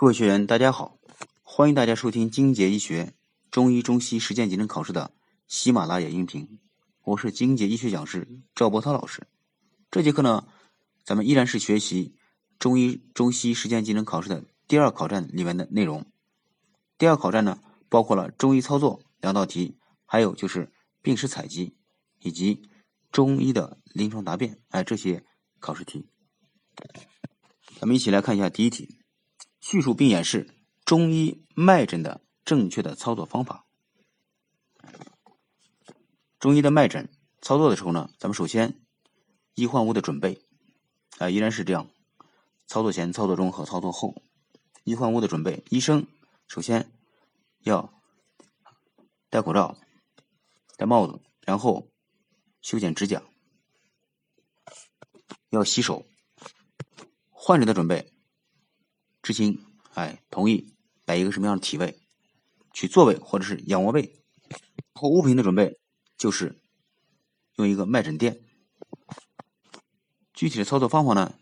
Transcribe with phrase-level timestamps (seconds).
[0.00, 0.96] 各位学员，大家好，
[1.42, 3.14] 欢迎大家收听金杰医学
[3.50, 5.10] 中医中西实践技能考试的
[5.48, 6.60] 喜马拉雅音频，
[7.02, 9.26] 我是金杰医学讲师赵波涛老师。
[9.90, 10.46] 这节课呢，
[11.04, 12.14] 咱们依然是学习
[12.60, 16.06] 中医中西实践技能考试的第二考站里面的内容。
[16.96, 17.58] 第二考站呢，
[17.88, 20.70] 包括了中医操作两道题，还有就是
[21.02, 21.74] 病史采集
[22.20, 22.62] 以及
[23.10, 25.24] 中医的临床答辩，哎，这些
[25.58, 26.06] 考试题。
[27.80, 28.97] 咱们一起来看一下第一题。
[29.70, 30.48] 叙述并演示
[30.86, 33.66] 中医脉诊的正确的操作方法。
[36.38, 37.10] 中医的脉诊
[37.42, 38.80] 操作的时候呢，咱们首先
[39.52, 40.42] 医患物的准备
[41.18, 41.90] 啊，依然是这样：
[42.66, 44.22] 操作前、操作中和操作后，
[44.84, 45.62] 医患物的准备。
[45.68, 46.06] 医生
[46.46, 46.90] 首先
[47.60, 47.92] 要
[49.28, 49.76] 戴口罩、
[50.78, 51.90] 戴帽子，然后
[52.62, 53.22] 修剪指甲，
[55.50, 56.06] 要洗手。
[57.28, 58.14] 患者的准备。
[59.22, 59.64] 知情，
[59.94, 61.98] 哎，同意摆一个什么样的体位，
[62.72, 64.22] 取坐位或者是仰卧位。
[64.94, 65.78] 后物品的准备
[66.16, 66.60] 就是
[67.56, 68.40] 用一个脉诊垫。
[70.32, 71.34] 具体的操作方法呢，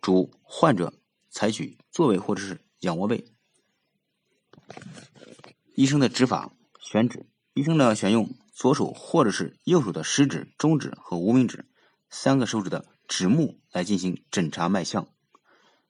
[0.00, 0.94] 主患者
[1.30, 3.26] 采取坐位或者是仰卧位。
[5.74, 11.68] 医生的指法选指，医生呢选用左手或者是右手的食指、中指和无名指
[12.08, 15.08] 三个手指的指目来进行诊查脉象。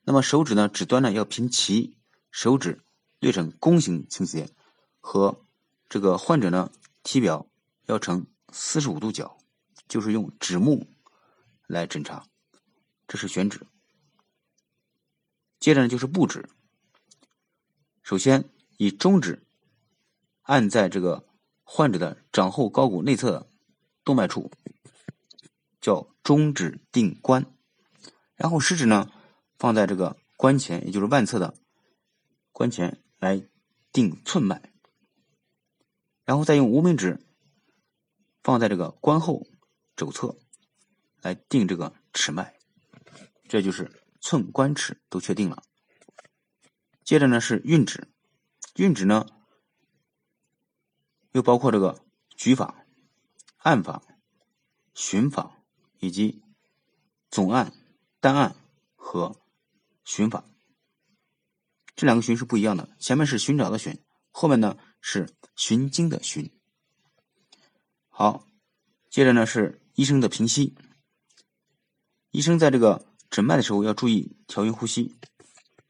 [0.08, 1.96] 那么手指呢，指端呢要平齐，
[2.30, 2.80] 手指
[3.18, 4.48] 略呈弓形倾斜，
[5.00, 5.44] 和
[5.88, 6.70] 这个患者呢
[7.02, 7.48] 体表
[7.86, 9.36] 要呈四十五度角，
[9.88, 10.86] 就是用指目
[11.66, 12.24] 来诊查，
[13.08, 13.66] 这是选指。
[15.58, 16.48] 接着呢就是布指，
[18.04, 19.42] 首先以中指
[20.42, 21.26] 按在这个
[21.64, 23.48] 患者的掌后高骨内侧
[24.04, 24.52] 动脉处，
[25.80, 27.44] 叫中指定关，
[28.36, 29.10] 然后食指呢。
[29.58, 31.54] 放在这个关前，也就是腕侧的
[32.52, 33.48] 关前来
[33.90, 34.60] 定寸脉，
[36.24, 37.26] 然后再用无名指
[38.42, 39.46] 放在这个关后
[39.96, 40.38] 肘侧
[41.22, 42.54] 来定这个尺脉，
[43.48, 45.62] 这就是寸关尺都确定了。
[47.02, 48.08] 接着呢是运指，
[48.74, 49.26] 运指呢
[51.32, 52.04] 又包括这个
[52.36, 52.84] 举法、
[53.56, 54.02] 按法、
[54.92, 55.56] 寻法
[55.98, 56.42] 以及
[57.30, 57.72] 总按、
[58.20, 58.54] 单按
[58.94, 59.34] 和。
[60.06, 60.44] 寻法，
[61.96, 62.88] 这两个寻是不一样的。
[63.00, 64.00] 前面是寻找的寻，
[64.30, 66.48] 后面呢是寻经的寻。
[68.08, 68.46] 好，
[69.10, 70.76] 接着呢是医生的平息。
[72.30, 75.18] 医生在这个诊脉的时候要注意调匀呼吸，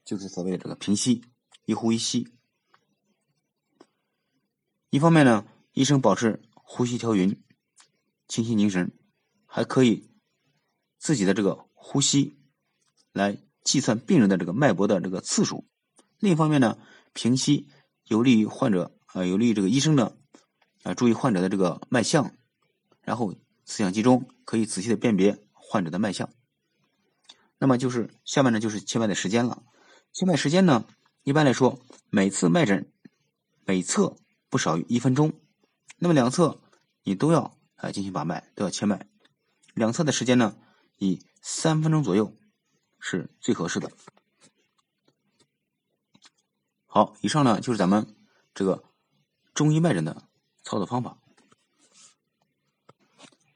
[0.03, 1.23] 就是所谓的这个平息，
[1.65, 2.27] 一呼一吸。
[4.89, 7.39] 一方面呢，医生保持呼吸调匀，
[8.27, 8.91] 清晰凝神，
[9.45, 10.09] 还可以
[10.97, 12.39] 自己的这个呼吸
[13.13, 13.43] 来。
[13.67, 15.67] 计算病人的这个脉搏的这个次数，
[16.19, 16.77] 另一方面呢，
[17.11, 17.67] 平息
[18.05, 20.13] 有利于患者啊，有利于这个医生呢
[20.83, 22.31] 啊，注意患者的这个脉象，
[23.01, 23.33] 然后
[23.65, 26.29] 思想集中，可以仔细的辨别患者的脉象。
[27.59, 29.61] 那么就是下面呢就是切脉的时间了。
[30.13, 30.85] 切脉时间呢，
[31.23, 32.89] 一般来说每次脉诊
[33.65, 34.15] 每侧
[34.49, 35.33] 不少于一分钟，
[35.97, 36.61] 那么两侧
[37.03, 39.09] 你都要啊进行把脉，都要切脉。
[39.73, 40.55] 两侧的时间呢
[40.99, 42.33] 以三分钟左右。
[42.99, 43.91] 是最合适的。
[46.85, 48.15] 好，以上呢就是咱们
[48.53, 48.83] 这个
[49.53, 50.23] 中医脉诊的
[50.63, 51.17] 操作方法。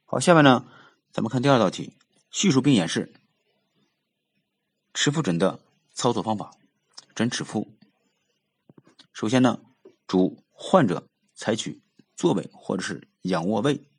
[0.05, 0.65] 好，下面呢
[1.11, 1.97] 咱们看第二道题，
[2.29, 3.13] 叙述并演示
[4.93, 5.63] 尺腹诊的
[5.93, 6.53] 操作方法。
[7.13, 7.77] 诊尺腹，
[9.11, 9.59] 首先呢，
[10.07, 11.81] 主患者采取
[12.15, 13.89] 坐位或者是仰卧位。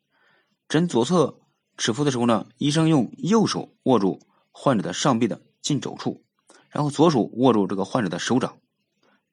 [0.67, 1.39] 诊左侧
[1.77, 4.19] 尺腹的时候呢，医生用右手握住。
[4.53, 6.23] 患者的上臂的近肘处，
[6.69, 8.59] 然后左手握住这个患者的手掌，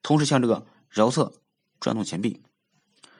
[0.01, 1.31] 同时向这个桡侧
[1.79, 2.43] 转动前臂，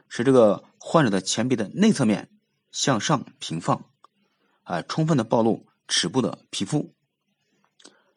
[0.09, 2.29] 使这个患者的前臂的内侧面
[2.71, 3.85] 向上平放，
[4.63, 6.93] 啊，充分的暴露尺部的皮肤。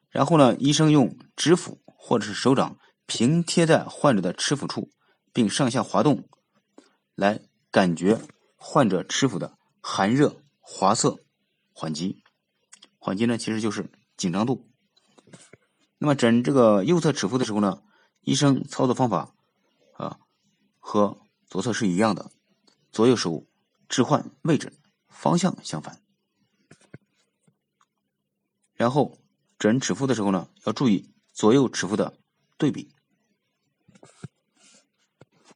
[0.08, 4.90] 然后呢，医生用指腹或者是手掌平贴在患者的尺腹处，
[5.32, 6.26] 并上下滑动，
[7.14, 8.18] 来感觉
[8.56, 11.18] 患者尺腹的寒热、滑涩、
[11.72, 12.23] 缓急。
[13.04, 14.66] 缓急呢，其实就是紧张度。
[15.98, 17.82] 那么诊这个右侧尺腹的时候呢，
[18.22, 19.34] 医生操作方法
[19.92, 20.18] 啊
[20.78, 22.30] 和左侧是一样的，
[22.90, 23.46] 左右手
[23.90, 24.72] 置换位置，
[25.06, 26.00] 方向相反。
[28.72, 29.18] 然后
[29.58, 32.16] 诊尺腹的时候呢，要注意左右尺腹的
[32.56, 32.90] 对比。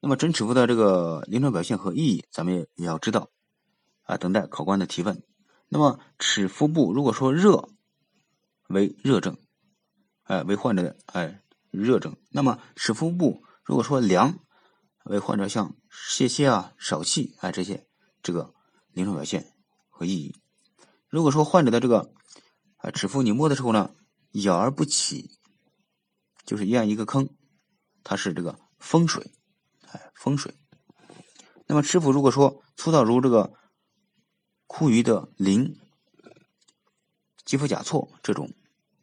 [0.01, 3.31] 那么诊尺腹的这个临床表现和意义，咱们也也要知道
[4.03, 5.23] 啊，等待考官的提问。
[5.69, 7.69] 那么尺腹部如果说热
[8.69, 9.37] 为热症，
[10.25, 12.17] 哎，为患者的哎热症。
[12.31, 14.39] 那么尺腹部如果说凉，
[15.05, 17.87] 为患者像泄泻啊、少气啊这些
[18.23, 18.55] 这个
[18.93, 19.53] 临床表现
[19.89, 20.35] 和意义。
[21.09, 22.13] 如果说患者的这个
[22.77, 23.95] 啊尺腹你摸的时候呢，
[24.33, 25.31] 咬而不起，
[26.45, 27.29] 就是一样一个坑，
[28.05, 29.33] 它是这个风水，
[29.93, 30.55] 哎风水。
[31.67, 33.53] 那么尺腹如果说粗糙如这个
[34.69, 35.77] 枯鱼的鳞、
[37.45, 38.53] 肌肤甲错这种，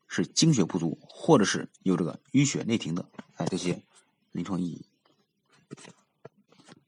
[0.08, 3.84] 是精血不足，或者是有这个淤血内停的，哎这些
[4.32, 4.86] 临床意义。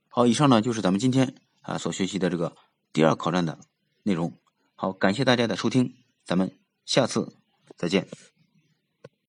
[0.08, 2.56] 好，以上呢就是咱们今天啊所学习的这个
[2.92, 3.58] 第二考站的
[4.04, 4.32] 内容。
[4.74, 5.94] 好，感谢大家的收听，
[6.24, 7.36] 咱们下次
[7.76, 8.08] 再见。